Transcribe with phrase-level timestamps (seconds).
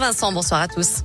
[0.00, 1.02] Vincent, bonsoir à tous.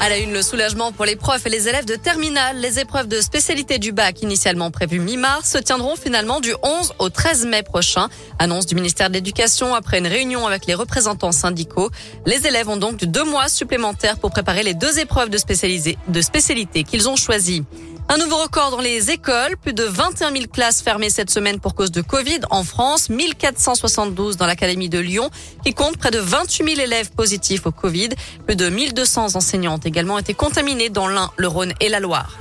[0.00, 2.56] À la une, le soulagement pour les profs et les élèves de terminale.
[2.56, 7.10] Les épreuves de spécialité du bac, initialement prévues mi-mars, se tiendront finalement du 11 au
[7.10, 8.08] 13 mai prochain.
[8.38, 11.90] Annonce du ministère de l'Éducation après une réunion avec les représentants syndicaux.
[12.24, 16.84] Les élèves ont donc deux mois supplémentaires pour préparer les deux épreuves de, de spécialité
[16.84, 17.64] qu'ils ont choisies.
[18.12, 19.56] Un nouveau record dans les écoles.
[19.62, 23.08] Plus de 21 000 classes fermées cette semaine pour cause de Covid en France.
[23.08, 25.30] 1472 dans l'Académie de Lyon
[25.64, 28.08] qui compte près de 28 000 élèves positifs au Covid.
[28.48, 32.36] Plus de 1200 enseignants ont également été contaminés dans l'Ain, le Rhône et la Loire.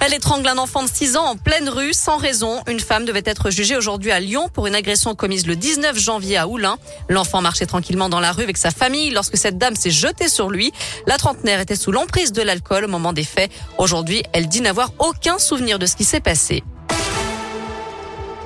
[0.00, 2.62] Elle étrangle un enfant de 6 ans en pleine rue sans raison.
[2.68, 6.36] Une femme devait être jugée aujourd'hui à Lyon pour une agression commise le 19 janvier
[6.36, 6.76] à Oulin.
[7.08, 10.50] L'enfant marchait tranquillement dans la rue avec sa famille lorsque cette dame s'est jetée sur
[10.50, 10.72] lui.
[11.06, 13.50] La trentenaire était sous l'emprise de l'alcool au moment des faits.
[13.78, 16.62] Aujourd'hui, elle dit n'avoir aucun souvenir de ce qui s'est passé.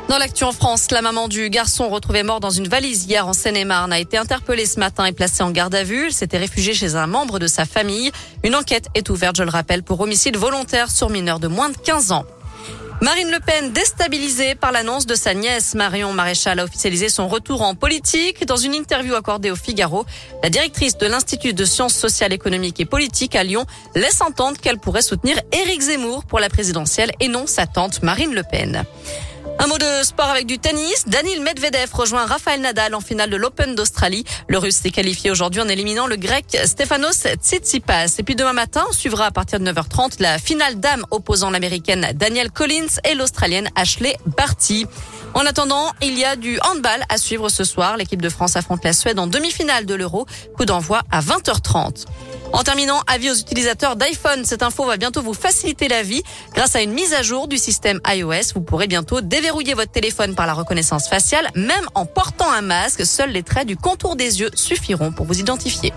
[0.08, 3.34] Dans l'actu en France, la maman du garçon retrouvé mort dans une valise hier en
[3.34, 6.06] Seine-et-Marne a été interpellée ce matin et placée en garde à vue.
[6.06, 8.10] Elle s'était réfugiée chez un membre de sa famille.
[8.42, 11.76] Une enquête est ouverte, je le rappelle, pour homicide volontaire sur mineur de moins de
[11.76, 12.24] 15 ans.
[13.02, 17.60] Marine Le Pen déstabilisée par l'annonce de sa nièce Marion Maréchal a officialisé son retour
[17.60, 18.46] en politique.
[18.46, 20.06] Dans une interview accordée au Figaro,
[20.42, 24.78] la directrice de l'Institut de sciences sociales, économiques et politiques à Lyon laisse entendre qu'elle
[24.78, 28.84] pourrait soutenir Éric Zemmour pour la présidentielle et non sa tante Marine Le Pen.
[29.60, 31.08] Un mot de sport avec du tennis.
[31.08, 34.24] Daniil Medvedev rejoint Rafael Nadal en finale de l'Open d'Australie.
[34.46, 38.18] Le Russe s'est qualifié aujourd'hui en éliminant le Grec Stefanos Tsitsipas.
[38.18, 42.06] Et puis demain matin, on suivra à partir de 9h30 la finale dame opposant l'américaine
[42.14, 44.86] Danielle Collins et l'australienne Ashley Barty.
[45.34, 47.96] En attendant, il y a du handball à suivre ce soir.
[47.96, 50.26] L'équipe de France affronte la Suède en demi-finale de l'Euro.
[50.56, 52.06] Coup d'envoi à 20h30.
[52.52, 54.44] En terminant, avis aux utilisateurs d'iPhone.
[54.44, 56.22] Cette info va bientôt vous faciliter la vie.
[56.54, 60.34] Grâce à une mise à jour du système iOS, vous pourrez bientôt déverrouiller votre téléphone
[60.34, 63.04] par la reconnaissance faciale, même en portant un masque.
[63.04, 65.92] Seuls les traits du contour des yeux suffiront pour vous identifier.